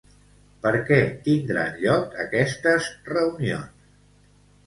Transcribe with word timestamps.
Per 0.61 0.71
què 0.87 0.95
tindran 1.27 1.75
lloc 1.83 2.17
aquestes 2.23 2.87
reunions? 3.11 3.87